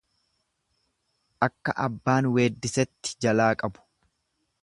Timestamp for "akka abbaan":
1.47-2.29